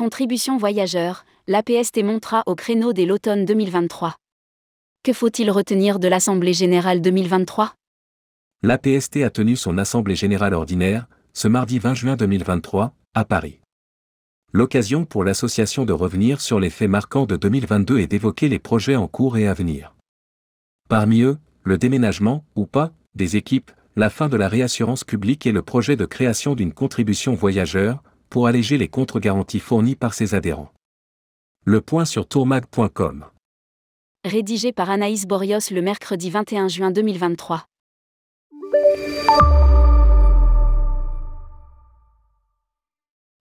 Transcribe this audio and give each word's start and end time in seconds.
Contribution 0.00 0.56
voyageur, 0.56 1.26
l'APST 1.46 2.02
montera 2.02 2.42
au 2.46 2.54
créneau 2.54 2.94
dès 2.94 3.04
l'automne 3.04 3.44
2023. 3.44 4.16
Que 5.02 5.12
faut-il 5.12 5.50
retenir 5.50 5.98
de 5.98 6.08
l'Assemblée 6.08 6.54
générale 6.54 7.02
2023 7.02 7.74
L'APST 8.62 9.18
a 9.18 9.28
tenu 9.28 9.56
son 9.56 9.76
Assemblée 9.76 10.14
générale 10.14 10.54
ordinaire, 10.54 11.06
ce 11.34 11.48
mardi 11.48 11.78
20 11.78 11.92
juin 11.92 12.16
2023, 12.16 12.94
à 13.12 13.24
Paris. 13.26 13.60
L'occasion 14.54 15.04
pour 15.04 15.22
l'association 15.22 15.84
de 15.84 15.92
revenir 15.92 16.40
sur 16.40 16.60
les 16.60 16.70
faits 16.70 16.88
marquants 16.88 17.26
de 17.26 17.36
2022 17.36 17.98
et 17.98 18.06
d'évoquer 18.06 18.48
les 18.48 18.58
projets 18.58 18.96
en 18.96 19.06
cours 19.06 19.36
et 19.36 19.48
à 19.48 19.52
venir. 19.52 19.94
Parmi 20.88 21.20
eux, 21.20 21.36
le 21.62 21.76
déménagement, 21.76 22.42
ou 22.56 22.64
pas, 22.64 22.94
des 23.14 23.36
équipes, 23.36 23.70
la 23.96 24.08
fin 24.08 24.30
de 24.30 24.38
la 24.38 24.48
réassurance 24.48 25.04
publique 25.04 25.44
et 25.44 25.52
le 25.52 25.60
projet 25.60 25.96
de 25.96 26.06
création 26.06 26.54
d'une 26.54 26.72
contribution 26.72 27.34
voyageur, 27.34 28.02
pour 28.30 28.46
alléger 28.46 28.78
les 28.78 28.88
contre-garanties 28.88 29.60
fournies 29.60 29.96
par 29.96 30.14
ses 30.14 30.34
adhérents. 30.34 30.72
Le 31.64 31.80
point 31.80 32.04
sur 32.04 32.26
tourmag.com. 32.26 33.26
Rédigé 34.24 34.72
par 34.72 34.88
Anaïs 34.88 35.26
Borios 35.26 35.70
le 35.70 35.82
mercredi 35.82 36.30
21 36.30 36.68
juin 36.68 36.90
2023. 36.90 37.66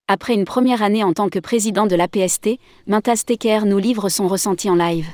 Après 0.07 0.33
une 0.33 0.45
première 0.45 0.81
année 0.81 1.03
en 1.03 1.13
tant 1.13 1.29
que 1.29 1.37
président 1.37 1.85
de 1.85 1.95
l'APST, 1.95 2.57
Mintas 2.87 3.23
Teker 3.27 3.65
nous 3.67 3.77
livre 3.77 4.09
son 4.09 4.27
ressenti 4.27 4.67
en 4.69 4.75
live. 4.75 5.05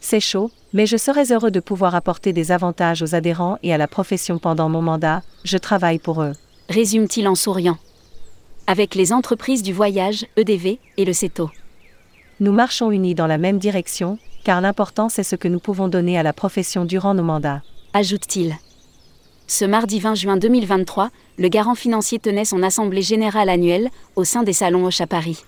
C'est 0.00 0.20
chaud, 0.20 0.50
mais 0.72 0.86
je 0.86 0.96
serais 0.96 1.30
heureux 1.32 1.50
de 1.50 1.60
pouvoir 1.60 1.94
apporter 1.94 2.32
des 2.32 2.52
avantages 2.52 3.02
aux 3.02 3.14
adhérents 3.14 3.58
et 3.62 3.74
à 3.74 3.78
la 3.78 3.86
profession 3.86 4.38
pendant 4.38 4.70
mon 4.70 4.80
mandat, 4.80 5.22
je 5.44 5.58
travaille 5.58 5.98
pour 5.98 6.22
eux. 6.22 6.32
Résume-t-il 6.70 7.28
en 7.28 7.34
souriant 7.34 7.76
avec 8.68 8.94
les 8.94 9.14
entreprises 9.14 9.62
du 9.62 9.72
voyage, 9.72 10.26
EDV, 10.36 10.78
et 10.98 11.04
le 11.06 11.14
CETO. 11.14 11.50
Nous 12.38 12.52
marchons 12.52 12.90
unis 12.90 13.14
dans 13.14 13.26
la 13.26 13.38
même 13.38 13.58
direction, 13.58 14.18
car 14.44 14.60
l'important 14.60 15.08
c'est 15.08 15.22
ce 15.22 15.36
que 15.36 15.48
nous 15.48 15.58
pouvons 15.58 15.88
donner 15.88 16.18
à 16.18 16.22
la 16.22 16.34
profession 16.34 16.84
durant 16.84 17.14
nos 17.14 17.22
mandats. 17.22 17.62
Ajoute-t-il. 17.94 18.54
Ce 19.46 19.64
mardi 19.64 20.00
20 20.00 20.14
juin 20.16 20.36
2023, 20.36 21.08
le 21.38 21.48
garant 21.48 21.74
financier 21.74 22.18
tenait 22.18 22.44
son 22.44 22.62
assemblée 22.62 23.00
générale 23.00 23.48
annuelle, 23.48 23.88
au 24.16 24.24
sein 24.24 24.42
des 24.42 24.52
salons 24.52 24.84
Hoche 24.84 25.00
à 25.00 25.06
Paris. 25.06 25.42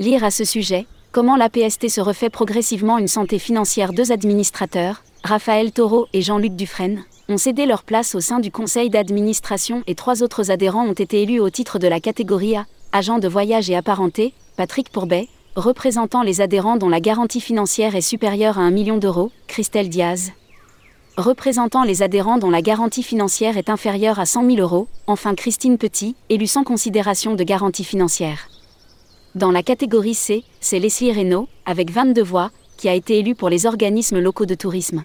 Lire 0.00 0.24
à 0.24 0.32
ce 0.32 0.44
sujet, 0.44 0.86
comment 1.12 1.36
l'APST 1.36 1.88
se 1.88 2.00
refait 2.00 2.30
progressivement 2.30 2.98
une 2.98 3.06
santé 3.06 3.38
financière 3.38 3.92
Deux 3.92 4.10
administrateurs, 4.10 5.04
Raphaël 5.26 5.72
Taureau 5.72 6.06
et 6.12 6.20
Jean-Luc 6.20 6.54
Dufresne, 6.54 7.02
ont 7.30 7.38
cédé 7.38 7.64
leur 7.64 7.82
place 7.82 8.14
au 8.14 8.20
sein 8.20 8.40
du 8.40 8.50
conseil 8.50 8.90
d'administration 8.90 9.82
et 9.86 9.94
trois 9.94 10.22
autres 10.22 10.50
adhérents 10.50 10.86
ont 10.86 10.92
été 10.92 11.22
élus 11.22 11.40
au 11.40 11.48
titre 11.48 11.78
de 11.78 11.88
la 11.88 11.98
catégorie 11.98 12.56
A, 12.56 12.66
agent 12.92 13.18
de 13.18 13.26
voyage 13.26 13.70
et 13.70 13.74
apparenté, 13.74 14.34
Patrick 14.58 14.90
Pourbet, 14.90 15.30
représentant 15.56 16.22
les 16.22 16.42
adhérents 16.42 16.76
dont 16.76 16.90
la 16.90 17.00
garantie 17.00 17.40
financière 17.40 17.96
est 17.96 18.02
supérieure 18.02 18.58
à 18.58 18.64
1 18.64 18.70
million 18.70 18.98
d'euros, 18.98 19.32
Christelle 19.46 19.88
Diaz. 19.88 20.32
Représentant 21.16 21.84
les 21.84 22.02
adhérents 22.02 22.36
dont 22.36 22.50
la 22.50 22.60
garantie 22.60 23.02
financière 23.02 23.56
est 23.56 23.70
inférieure 23.70 24.18
à 24.20 24.26
100 24.26 24.44
000 24.44 24.58
euros, 24.58 24.88
enfin 25.06 25.34
Christine 25.34 25.78
Petit, 25.78 26.16
élue 26.28 26.46
sans 26.46 26.64
considération 26.64 27.34
de 27.34 27.44
garantie 27.44 27.84
financière. 27.84 28.50
Dans 29.34 29.50
la 29.50 29.62
catégorie 29.62 30.12
C, 30.12 30.44
c'est 30.60 30.78
Leslie 30.78 31.12
Reynaud, 31.12 31.48
avec 31.64 31.90
22 31.90 32.22
voix, 32.22 32.50
qui 32.76 32.90
a 32.90 32.94
été 32.94 33.18
élue 33.18 33.34
pour 33.34 33.48
les 33.48 33.64
organismes 33.64 34.18
locaux 34.18 34.44
de 34.44 34.54
tourisme. 34.54 35.02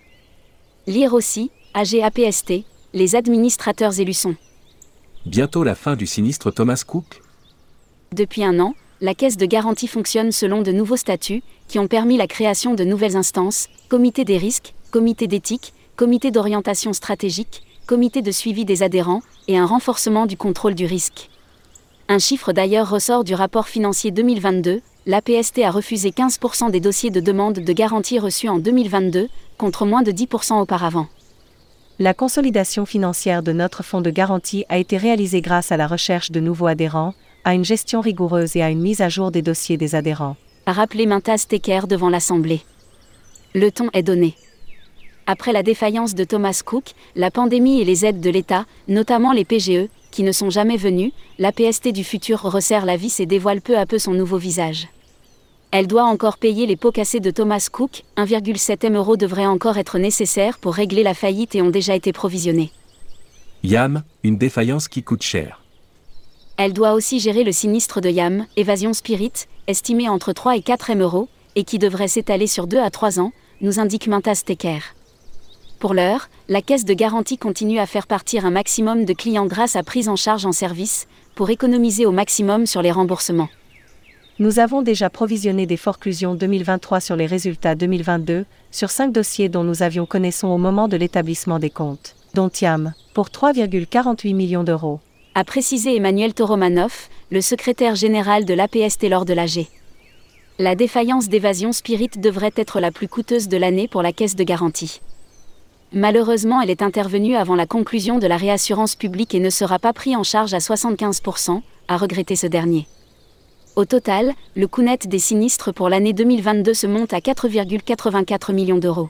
Lire 0.89 1.13
aussi, 1.13 1.51
AGAPST, 1.75 2.63
les 2.95 3.15
administrateurs 3.15 3.99
élus 3.99 4.15
sont. 4.15 4.35
Bientôt 5.27 5.63
la 5.63 5.75
fin 5.75 5.95
du 5.95 6.07
sinistre 6.07 6.49
Thomas 6.49 6.81
Cook 6.83 7.21
Depuis 8.11 8.43
un 8.43 8.59
an, 8.59 8.73
la 8.99 9.13
caisse 9.13 9.37
de 9.37 9.45
garantie 9.45 9.85
fonctionne 9.85 10.31
selon 10.31 10.63
de 10.63 10.71
nouveaux 10.71 10.97
statuts, 10.97 11.43
qui 11.67 11.77
ont 11.77 11.85
permis 11.85 12.17
la 12.17 12.25
création 12.25 12.73
de 12.73 12.83
nouvelles 12.83 13.15
instances, 13.15 13.67
comité 13.87 14.25
des 14.25 14.39
risques, 14.39 14.73
comité 14.89 15.27
d'éthique, 15.27 15.75
comité 15.95 16.31
d'orientation 16.31 16.91
stratégique, 16.91 17.61
comité 17.85 18.23
de 18.23 18.31
suivi 18.31 18.65
des 18.65 18.81
adhérents, 18.81 19.21
et 19.47 19.59
un 19.59 19.67
renforcement 19.67 20.25
du 20.25 20.37
contrôle 20.37 20.73
du 20.73 20.87
risque. 20.87 21.29
Un 22.07 22.17
chiffre 22.17 22.51
d'ailleurs 22.51 22.89
ressort 22.89 23.23
du 23.23 23.35
rapport 23.35 23.67
financier 23.67 24.09
2022, 24.09 24.81
l'APST 25.05 25.59
a 25.59 25.71
refusé 25.71 26.11
15% 26.11 26.71
des 26.71 26.79
dossiers 26.79 27.09
de 27.09 27.19
demande 27.19 27.59
de 27.59 27.73
garantie 27.73 28.19
reçus 28.19 28.49
en 28.49 28.59
2022, 28.59 29.29
contre 29.57 29.85
moins 29.85 30.01
de 30.01 30.11
10% 30.11 30.59
auparavant. 30.59 31.07
La 31.99 32.13
consolidation 32.13 32.85
financière 32.85 33.43
de 33.43 33.51
notre 33.51 33.83
fonds 33.83 34.01
de 34.01 34.09
garantie 34.09 34.65
a 34.69 34.77
été 34.77 34.97
réalisée 34.97 35.41
grâce 35.41 35.71
à 35.71 35.77
la 35.77 35.87
recherche 35.87 36.31
de 36.31 36.39
nouveaux 36.39 36.67
adhérents, 36.67 37.13
à 37.43 37.53
une 37.53 37.65
gestion 37.65 38.01
rigoureuse 38.01 38.55
et 38.55 38.61
à 38.61 38.69
une 38.69 38.81
mise 38.81 39.01
à 39.01 39.09
jour 39.09 39.31
des 39.31 39.41
dossiers 39.41 39.77
des 39.77 39.95
adhérents. 39.95 40.35
A 40.65 40.73
rappelé 40.73 41.05
Mintas 41.05 41.45
Tecker 41.47 41.87
devant 41.87 42.09
l'Assemblée. 42.09 42.61
Le 43.53 43.71
ton 43.71 43.89
est 43.93 44.03
donné. 44.03 44.35
Après 45.25 45.53
la 45.53 45.63
défaillance 45.63 46.15
de 46.15 46.23
Thomas 46.23 46.61
Cook, 46.65 46.93
la 47.15 47.31
pandémie 47.31 47.81
et 47.81 47.85
les 47.85 48.05
aides 48.05 48.21
de 48.21 48.29
l'État, 48.29 48.65
notamment 48.87 49.31
les 49.31 49.45
PGE, 49.45 49.89
qui 50.11 50.23
ne 50.23 50.31
sont 50.31 50.49
jamais 50.49 50.77
venus, 50.77 51.11
la 51.37 51.51
PST 51.51 51.89
du 51.89 52.03
futur 52.03 52.41
resserre 52.41 52.85
la 52.85 52.97
vis 52.97 53.19
et 53.19 53.25
dévoile 53.25 53.61
peu 53.61 53.77
à 53.77 53.85
peu 53.85 53.99
son 53.99 54.13
nouveau 54.13 54.37
visage. 54.37 54.87
Elle 55.71 55.87
doit 55.87 56.05
encore 56.05 56.37
payer 56.37 56.65
les 56.65 56.75
pots 56.75 56.91
cassés 56.91 57.19
de 57.19 57.29
Thomas 57.29 57.67
Cook, 57.71 58.03
1,7 58.17 58.87
M 58.87 58.95
euros 58.95 59.17
devrait 59.17 59.45
encore 59.45 59.77
être 59.77 59.99
nécessaire 59.99 60.57
pour 60.57 60.73
régler 60.73 61.03
la 61.03 61.13
faillite 61.13 61.53
et 61.53 61.61
ont 61.61 61.69
déjà 61.69 61.95
été 61.95 62.11
provisionnés. 62.11 62.71
YAM, 63.63 64.03
une 64.23 64.37
défaillance 64.37 64.87
qui 64.87 65.03
coûte 65.03 65.21
cher. 65.21 65.61
Elle 66.57 66.73
doit 66.73 66.93
aussi 66.93 67.19
gérer 67.19 67.43
le 67.43 67.51
sinistre 67.51 68.01
de 68.01 68.09
YAM, 68.09 68.47
Évasion 68.57 68.93
Spirit, 68.93 69.31
estimé 69.67 70.09
entre 70.09 70.33
3 70.33 70.57
et 70.57 70.61
4 70.61 70.89
M 70.89 71.01
euros, 71.01 71.29
et 71.55 71.63
qui 71.63 71.77
devrait 71.77 72.07
s'étaler 72.07 72.47
sur 72.47 72.67
2 72.67 72.79
à 72.79 72.89
3 72.89 73.19
ans, 73.19 73.31
nous 73.61 73.79
indique 73.79 74.07
Mintas 74.07 74.41
Tecker. 74.45 74.81
Pour 75.79 75.93
l'heure, 75.93 76.27
la 76.49 76.61
caisse 76.61 76.83
de 76.83 76.93
garantie 76.93 77.37
continue 77.37 77.79
à 77.79 77.85
faire 77.85 78.05
partir 78.05 78.45
un 78.45 78.51
maximum 78.51 79.05
de 79.05 79.13
clients 79.13 79.45
grâce 79.45 79.77
à 79.77 79.83
prise 79.83 80.09
en 80.09 80.17
charge 80.17 80.45
en 80.45 80.51
service, 80.51 81.07
pour 81.35 81.49
économiser 81.49 82.05
au 82.05 82.11
maximum 82.11 82.65
sur 82.65 82.81
les 82.81 82.91
remboursements. 82.91 83.47
Nous 84.39 84.59
avons 84.59 84.81
déjà 84.81 85.09
provisionné 85.09 85.65
des 85.65 85.77
forclusions 85.77 86.35
2023 86.35 86.99
sur 86.99 87.15
les 87.15 87.27
résultats 87.27 87.75
2022, 87.75 88.45
sur 88.71 88.89
cinq 88.89 89.13
dossiers 89.13 89.47
dont 89.47 89.63
nous 89.63 89.81
avions 89.81 90.05
connaissance 90.05 90.53
au 90.53 90.57
moment 90.57 90.89
de 90.89 90.97
l'établissement 90.97 91.59
des 91.59 91.69
comptes, 91.69 92.15
dont 92.33 92.49
TIAM, 92.49 92.93
pour 93.13 93.27
3,48 93.27 94.35
millions 94.35 94.65
d'euros. 94.65 94.99
A 95.33 95.45
précisé 95.45 95.95
Emmanuel 95.95 96.33
Toromanov, 96.33 97.07
le 97.31 97.39
secrétaire 97.39 97.95
général 97.95 98.43
de 98.43 98.53
l'APST 98.53 99.07
lors 99.07 99.23
de 99.23 99.33
l'AG. 99.33 99.67
La 100.57 100.75
défaillance 100.75 101.29
d'évasion 101.29 101.71
Spirit 101.71 102.11
devrait 102.17 102.51
être 102.57 102.81
la 102.81 102.91
plus 102.91 103.07
coûteuse 103.07 103.47
de 103.47 103.55
l'année 103.55 103.87
pour 103.87 104.01
la 104.01 104.11
caisse 104.11 104.35
de 104.35 104.43
garantie. 104.43 104.99
Malheureusement, 105.91 106.61
elle 106.61 106.69
est 106.69 106.83
intervenue 106.83 107.35
avant 107.35 107.55
la 107.55 107.65
conclusion 107.65 108.19
de 108.19 108.27
la 108.27 108.37
réassurance 108.37 108.95
publique 108.95 109.33
et 109.33 109.39
ne 109.39 109.49
sera 109.49 109.79
pas 109.79 109.91
prise 109.91 110.15
en 110.15 110.23
charge 110.23 110.53
à 110.53 110.59
75%, 110.59 111.61
a 111.87 111.97
regretté 111.97 112.35
ce 112.35 112.45
dernier. 112.45 112.87
Au 113.75 113.85
total, 113.85 114.33
le 114.55 114.67
coût 114.67 114.83
net 114.83 115.07
des 115.07 115.17
sinistres 115.17 115.73
pour 115.73 115.89
l'année 115.89 116.13
2022 116.13 116.75
se 116.75 116.85
monte 116.85 117.13
à 117.13 117.19
4,84 117.19 118.53
millions 118.53 118.77
d'euros. 118.77 119.09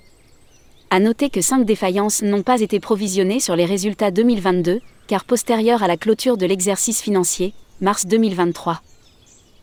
À 0.89 1.01
noter 1.01 1.29
que 1.29 1.41
5 1.41 1.65
défaillances 1.65 2.21
n'ont 2.21 2.43
pas 2.43 2.61
été 2.61 2.79
provisionnées 2.79 3.41
sur 3.41 3.57
les 3.57 3.65
résultats 3.65 4.11
2022, 4.11 4.79
car 5.07 5.25
postérieures 5.25 5.83
à 5.83 5.87
la 5.87 5.97
clôture 5.97 6.37
de 6.37 6.45
l'exercice 6.45 7.01
financier, 7.01 7.53
mars 7.81 8.05
2023. 8.05 8.81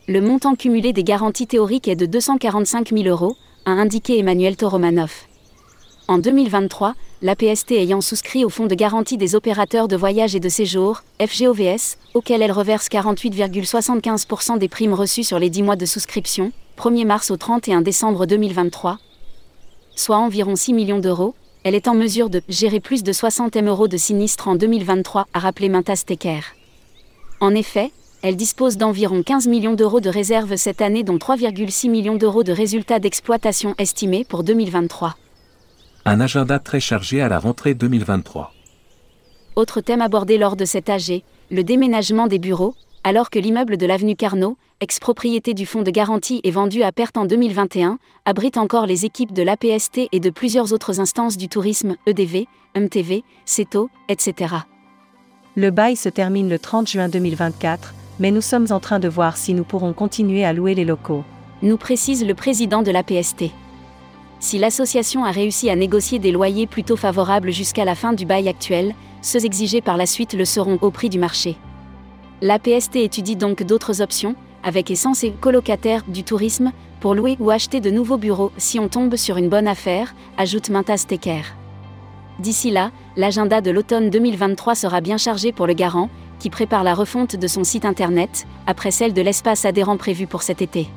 Le 0.07 0.21
montant 0.21 0.55
cumulé 0.55 0.93
des 0.93 1.03
garanties 1.03 1.47
théoriques 1.47 1.87
est 1.87 1.95
de 1.95 2.05
245 2.05 2.89
000 2.89 3.05
euros, 3.07 3.35
a 3.65 3.71
indiqué 3.71 4.19
Emmanuel 4.19 4.55
Toromanov. 4.55 5.11
En 6.07 6.19
2023, 6.19 6.93
l'APST 7.21 7.71
ayant 7.71 8.01
souscrit 8.01 8.45
au 8.45 8.49
fonds 8.49 8.67
de 8.67 8.75
garantie 8.75 9.17
des 9.17 9.33
opérateurs 9.33 9.87
de 9.87 9.95
voyage 9.95 10.35
et 10.35 10.39
de 10.39 10.49
séjour, 10.49 11.01
FGOVS, 11.19 11.97
auquel 12.13 12.43
elle 12.43 12.51
reverse 12.51 12.87
48,75% 12.89 14.59
des 14.59 14.67
primes 14.67 14.93
reçues 14.93 15.23
sur 15.23 15.39
les 15.39 15.49
10 15.49 15.63
mois 15.63 15.75
de 15.75 15.85
souscription, 15.85 16.51
1er 16.77 17.05
mars 17.05 17.31
au 17.31 17.37
31 17.37 17.81
décembre 17.81 18.27
2023, 18.27 18.99
soit 19.95 20.17
environ 20.17 20.55
6 20.55 20.73
millions 20.73 20.99
d'euros, 20.99 21.33
elle 21.63 21.73
est 21.73 21.87
en 21.87 21.95
mesure 21.95 22.29
de 22.29 22.41
gérer 22.49 22.79
plus 22.79 23.01
de 23.01 23.11
60 23.11 23.55
M 23.55 23.67
euros 23.67 23.87
de 23.87 23.97
sinistres 23.97 24.47
en 24.47 24.55
2023, 24.55 25.27
a 25.33 25.39
rappelé 25.39 25.69
Mintas 25.69 26.03
Tecker. 26.05 26.41
En 27.39 27.55
effet, 27.55 27.91
elle 28.21 28.35
dispose 28.35 28.77
d'environ 28.77 29.23
15 29.23 29.47
millions 29.47 29.73
d'euros 29.73 30.01
de 30.01 30.09
réserves 30.09 30.55
cette 30.55 30.81
année, 30.81 31.03
dont 31.03 31.17
3,6 31.17 31.89
millions 31.89 32.15
d'euros 32.15 32.43
de 32.43 32.51
résultats 32.51 32.99
d'exploitation 32.99 33.73
estimés 33.79 34.23
pour 34.23 34.43
2023 34.43 35.15
un 36.07 36.21
agenda 36.21 36.57
très 36.57 36.79
chargé 36.79 37.21
à 37.21 37.27
la 37.27 37.37
rentrée 37.37 37.73
2023. 37.73 38.53
Autre 39.57 39.81
thème 39.81 40.01
abordé 40.01 40.37
lors 40.37 40.55
de 40.55 40.63
cet 40.63 40.89
AG, 40.89 41.21
le 41.51 41.63
déménagement 41.65 42.27
des 42.27 42.39
bureaux, 42.39 42.75
alors 43.03 43.29
que 43.29 43.39
l'immeuble 43.39 43.75
de 43.75 43.85
l'avenue 43.85 44.15
Carnot, 44.15 44.57
ex-propriété 44.79 45.53
du 45.53 45.65
fonds 45.65 45.81
de 45.81 45.91
garantie 45.91 46.39
et 46.45 46.51
vendu 46.51 46.81
à 46.81 46.93
perte 46.93 47.17
en 47.17 47.25
2021, 47.25 47.99
abrite 48.23 48.55
encore 48.57 48.85
les 48.85 49.03
équipes 49.03 49.33
de 49.33 49.43
l'APST 49.43 50.07
et 50.09 50.21
de 50.21 50.29
plusieurs 50.29 50.71
autres 50.71 51.01
instances 51.01 51.35
du 51.35 51.49
tourisme, 51.49 51.97
EDV, 52.05 52.45
MTV, 52.73 53.25
CETO, 53.43 53.89
etc. 54.07 54.55
Le 55.55 55.71
bail 55.71 55.97
se 55.97 56.07
termine 56.07 56.47
le 56.47 56.57
30 56.57 56.87
juin 56.87 57.09
2024, 57.09 57.93
mais 58.21 58.31
nous 58.31 58.39
sommes 58.39 58.67
en 58.69 58.79
train 58.79 58.99
de 58.99 59.09
voir 59.09 59.35
si 59.35 59.53
nous 59.53 59.65
pourrons 59.65 59.91
continuer 59.91 60.45
à 60.45 60.53
louer 60.53 60.73
les 60.73 60.85
locaux. 60.85 61.25
Nous 61.63 61.75
précise 61.75 62.25
le 62.25 62.33
président 62.33 62.81
de 62.81 62.91
l'APST. 62.91 63.51
Si 64.39 64.59
l'association 64.59 65.25
a 65.25 65.31
réussi 65.31 65.69
à 65.69 65.75
négocier 65.75 66.19
des 66.19 66.31
loyers 66.31 66.67
plutôt 66.67 66.95
favorables 66.95 67.51
jusqu'à 67.51 67.85
la 67.85 67.95
fin 67.95 68.13
du 68.13 68.25
bail 68.25 68.47
actuel, 68.47 68.93
ceux 69.21 69.45
exigés 69.45 69.81
par 69.81 69.97
la 69.97 70.05
suite 70.05 70.33
le 70.33 70.45
seront 70.45 70.77
au 70.81 70.91
prix 70.91 71.09
du 71.09 71.17
marché. 71.17 71.57
L'APST 72.41 72.97
étudie 72.97 73.35
donc 73.35 73.63
d'autres 73.63 74.01
options, 74.01 74.35
avec 74.63 74.91
Essence 74.91 75.23
et 75.23 75.31
colocataires 75.31 76.03
du 76.07 76.23
tourisme, 76.23 76.71
pour 76.99 77.15
louer 77.15 77.35
ou 77.39 77.49
acheter 77.49 77.79
de 77.79 77.89
nouveaux 77.89 78.17
bureaux 78.17 78.51
si 78.57 78.79
on 78.79 78.89
tombe 78.89 79.15
sur 79.15 79.37
une 79.37 79.49
bonne 79.49 79.67
affaire, 79.67 80.13
ajoute 80.37 80.69
Mintas 80.69 81.05
Tecker. 81.07 81.41
D'ici 82.39 82.69
là, 82.69 82.91
l'agenda 83.15 83.61
de 83.61 83.71
l'automne 83.71 84.11
2023 84.11 84.75
sera 84.75 85.01
bien 85.01 85.17
chargé 85.17 85.51
pour 85.51 85.65
le 85.65 85.73
garant, 85.73 86.09
qui 86.39 86.51
prépare 86.51 86.83
la 86.83 86.93
refonte 86.93 87.35
de 87.35 87.47
son 87.47 87.63
site 87.63 87.85
internet, 87.85 88.45
après 88.67 88.91
celle 88.91 89.13
de 89.13 89.21
l'espace 89.21 89.65
adhérent 89.65 89.97
prévu 89.97 90.27
pour 90.27 90.43
cet 90.43 90.61
été. 90.61 90.87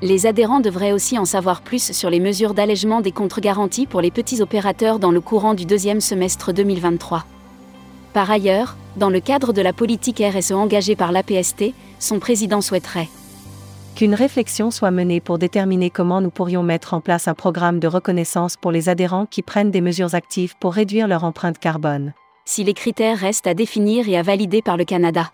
Les 0.00 0.26
adhérents 0.26 0.60
devraient 0.60 0.92
aussi 0.92 1.18
en 1.18 1.24
savoir 1.24 1.60
plus 1.60 1.92
sur 1.92 2.08
les 2.08 2.20
mesures 2.20 2.54
d'allègement 2.54 3.00
des 3.00 3.10
contre-garanties 3.10 3.86
pour 3.86 4.00
les 4.00 4.12
petits 4.12 4.40
opérateurs 4.40 5.00
dans 5.00 5.10
le 5.10 5.20
courant 5.20 5.54
du 5.54 5.64
deuxième 5.64 6.00
semestre 6.00 6.52
2023. 6.52 7.24
Par 8.12 8.30
ailleurs, 8.30 8.76
dans 8.96 9.10
le 9.10 9.18
cadre 9.18 9.52
de 9.52 9.60
la 9.60 9.72
politique 9.72 10.22
RSE 10.22 10.52
engagée 10.52 10.94
par 10.94 11.10
l'APST, 11.10 11.72
son 11.98 12.20
président 12.20 12.60
souhaiterait 12.60 13.08
qu'une 13.96 14.14
réflexion 14.14 14.70
soit 14.70 14.92
menée 14.92 15.20
pour 15.20 15.38
déterminer 15.38 15.90
comment 15.90 16.20
nous 16.20 16.30
pourrions 16.30 16.62
mettre 16.62 16.94
en 16.94 17.00
place 17.00 17.26
un 17.26 17.34
programme 17.34 17.80
de 17.80 17.88
reconnaissance 17.88 18.56
pour 18.56 18.70
les 18.70 18.88
adhérents 18.88 19.26
qui 19.26 19.42
prennent 19.42 19.72
des 19.72 19.80
mesures 19.80 20.14
actives 20.14 20.54
pour 20.60 20.74
réduire 20.74 21.08
leur 21.08 21.24
empreinte 21.24 21.58
carbone. 21.58 22.12
Si 22.44 22.62
les 22.62 22.74
critères 22.74 23.18
restent 23.18 23.48
à 23.48 23.54
définir 23.54 24.08
et 24.08 24.16
à 24.16 24.22
valider 24.22 24.62
par 24.62 24.76
le 24.76 24.84
Canada. 24.84 25.32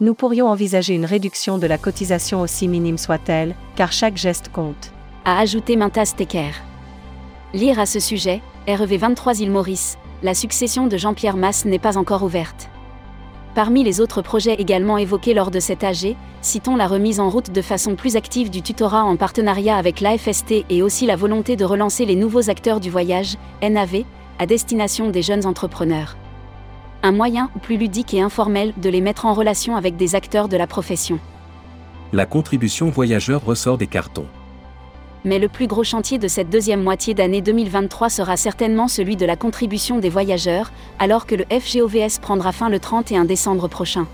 Nous 0.00 0.14
pourrions 0.14 0.46
envisager 0.46 0.94
une 0.94 1.04
réduction 1.04 1.58
de 1.58 1.66
la 1.66 1.76
cotisation 1.76 2.40
aussi 2.40 2.68
minime 2.68 2.98
soit-elle, 2.98 3.56
car 3.74 3.90
chaque 3.90 4.16
geste 4.16 4.48
compte. 4.48 4.92
A 5.24 5.40
ajouté 5.40 5.74
Mintas 5.74 6.14
Tecker. 6.16 6.52
Lire 7.52 7.80
à 7.80 7.86
ce 7.86 7.98
sujet, 7.98 8.40
REV 8.68 8.96
23 8.96 9.40
île 9.40 9.50
Maurice, 9.50 9.98
la 10.22 10.34
succession 10.34 10.86
de 10.86 10.96
Jean-Pierre 10.96 11.36
Masse 11.36 11.64
n'est 11.64 11.80
pas 11.80 11.98
encore 11.98 12.22
ouverte. 12.22 12.70
Parmi 13.56 13.82
les 13.82 14.00
autres 14.00 14.22
projets 14.22 14.54
également 14.54 14.98
évoqués 14.98 15.34
lors 15.34 15.50
de 15.50 15.58
cet 15.58 15.82
AG, 15.82 16.14
citons 16.42 16.76
la 16.76 16.86
remise 16.86 17.18
en 17.18 17.28
route 17.28 17.50
de 17.50 17.62
façon 17.62 17.96
plus 17.96 18.14
active 18.14 18.50
du 18.50 18.62
tutorat 18.62 19.02
en 19.02 19.16
partenariat 19.16 19.76
avec 19.76 20.00
l'AFST 20.00 20.64
et 20.70 20.80
aussi 20.80 21.06
la 21.06 21.16
volonté 21.16 21.56
de 21.56 21.64
relancer 21.64 22.04
les 22.04 22.14
nouveaux 22.14 22.50
acteurs 22.50 22.78
du 22.78 22.88
voyage, 22.88 23.36
NAV, 23.68 24.04
à 24.38 24.46
destination 24.46 25.10
des 25.10 25.22
jeunes 25.22 25.44
entrepreneurs. 25.44 26.16
Un 27.02 27.12
moyen 27.12 27.50
plus 27.62 27.76
ludique 27.76 28.14
et 28.14 28.20
informel 28.20 28.72
de 28.76 28.88
les 28.88 29.00
mettre 29.00 29.26
en 29.26 29.34
relation 29.34 29.76
avec 29.76 29.96
des 29.96 30.14
acteurs 30.14 30.48
de 30.48 30.56
la 30.56 30.66
profession. 30.66 31.20
La 32.12 32.26
contribution 32.26 32.90
voyageur 32.90 33.44
ressort 33.44 33.78
des 33.78 33.86
cartons 33.86 34.26
mais 35.24 35.38
le 35.38 35.48
plus 35.48 35.66
gros 35.66 35.84
chantier 35.84 36.18
de 36.18 36.28
cette 36.28 36.50
deuxième 36.50 36.82
moitié 36.82 37.14
d'année 37.14 37.42
2023 37.42 38.08
sera 38.08 38.36
certainement 38.36 38.88
celui 38.88 39.16
de 39.16 39.26
la 39.26 39.36
contribution 39.36 39.98
des 39.98 40.08
voyageurs, 40.08 40.72
alors 40.98 41.26
que 41.26 41.34
le 41.34 41.44
FGOVS 41.50 42.20
prendra 42.20 42.52
fin 42.52 42.68
le 42.68 42.78
31 42.78 43.24
décembre 43.24 43.68
prochain. 43.68 44.06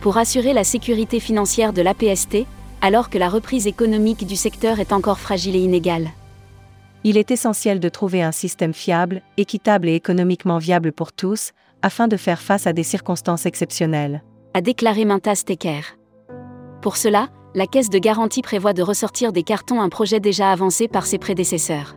Pour 0.00 0.16
assurer 0.16 0.52
la 0.52 0.64
sécurité 0.64 1.20
financière 1.20 1.72
de 1.72 1.82
l'APST, 1.82 2.46
alors 2.80 3.10
que 3.10 3.18
la 3.18 3.28
reprise 3.28 3.66
économique 3.66 4.26
du 4.26 4.36
secteur 4.36 4.80
est 4.80 4.92
encore 4.92 5.20
fragile 5.20 5.54
et 5.54 5.60
inégale. 5.60 6.10
Il 7.04 7.16
est 7.16 7.30
essentiel 7.30 7.80
de 7.80 7.88
trouver 7.88 8.22
un 8.22 8.32
système 8.32 8.74
fiable, 8.74 9.22
équitable 9.36 9.88
et 9.88 9.94
économiquement 9.94 10.58
viable 10.58 10.92
pour 10.92 11.12
tous, 11.12 11.52
afin 11.82 12.08
de 12.08 12.16
faire 12.16 12.40
face 12.40 12.66
à 12.66 12.72
des 12.72 12.82
circonstances 12.82 13.46
exceptionnelles. 13.46 14.22
A 14.54 14.60
déclaré 14.60 15.04
Mintas 15.04 15.42
Tecker. 15.46 15.96
Pour 16.80 16.96
cela, 16.96 17.28
la 17.54 17.66
caisse 17.66 17.90
de 17.90 17.98
garantie 17.98 18.42
prévoit 18.42 18.72
de 18.72 18.82
ressortir 18.82 19.32
des 19.32 19.42
cartons 19.42 19.80
un 19.80 19.88
projet 19.88 20.20
déjà 20.20 20.50
avancé 20.50 20.88
par 20.88 21.06
ses 21.06 21.18
prédécesseurs. 21.18 21.96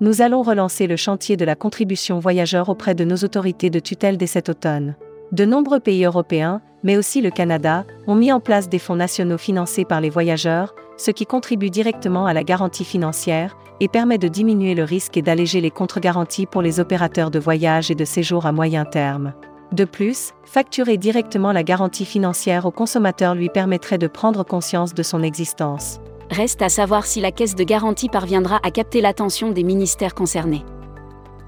Nous 0.00 0.22
allons 0.22 0.42
relancer 0.42 0.86
le 0.86 0.96
chantier 0.96 1.36
de 1.36 1.44
la 1.44 1.56
contribution 1.56 2.18
voyageur 2.20 2.68
auprès 2.68 2.94
de 2.94 3.04
nos 3.04 3.16
autorités 3.16 3.68
de 3.68 3.80
tutelle 3.80 4.16
dès 4.16 4.26
cet 4.26 4.48
automne. 4.48 4.94
De 5.32 5.44
nombreux 5.44 5.80
pays 5.80 6.04
européens, 6.04 6.62
mais 6.82 6.96
aussi 6.96 7.20
le 7.20 7.30
Canada, 7.30 7.84
ont 8.06 8.14
mis 8.14 8.32
en 8.32 8.40
place 8.40 8.68
des 8.68 8.78
fonds 8.78 8.96
nationaux 8.96 9.38
financés 9.38 9.84
par 9.84 10.00
les 10.00 10.10
voyageurs, 10.10 10.74
ce 10.96 11.10
qui 11.10 11.26
contribue 11.26 11.70
directement 11.70 12.26
à 12.26 12.32
la 12.32 12.44
garantie 12.44 12.84
financière 12.84 13.56
et 13.80 13.88
permet 13.88 14.18
de 14.18 14.28
diminuer 14.28 14.74
le 14.74 14.84
risque 14.84 15.16
et 15.16 15.22
d'alléger 15.22 15.60
les 15.60 15.70
contre-garanties 15.70 16.46
pour 16.46 16.62
les 16.62 16.80
opérateurs 16.80 17.30
de 17.30 17.38
voyage 17.38 17.90
et 17.90 17.94
de 17.94 18.04
séjour 18.04 18.46
à 18.46 18.52
moyen 18.52 18.84
terme. 18.84 19.32
De 19.72 19.84
plus, 19.84 20.32
facturer 20.44 20.96
directement 20.96 21.52
la 21.52 21.62
garantie 21.62 22.04
financière 22.04 22.66
au 22.66 22.70
consommateur 22.70 23.34
lui 23.34 23.48
permettrait 23.48 23.98
de 23.98 24.08
prendre 24.08 24.44
conscience 24.44 24.94
de 24.94 25.02
son 25.02 25.22
existence. 25.22 26.00
Reste 26.30 26.62
à 26.62 26.68
savoir 26.68 27.06
si 27.06 27.20
la 27.20 27.32
caisse 27.32 27.54
de 27.54 27.64
garantie 27.64 28.08
parviendra 28.08 28.60
à 28.62 28.70
capter 28.70 29.00
l'attention 29.00 29.50
des 29.50 29.64
ministères 29.64 30.14
concernés. 30.14 30.64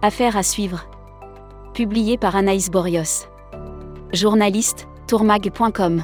Affaire 0.02 0.37
à 0.37 0.43
suivre. 0.43 0.87
Publié 1.75 2.17
par 2.17 2.37
Anaïs 2.37 2.70
Borios. 2.70 3.26
Journaliste, 4.12 4.88
tourmag.com. 5.06 6.02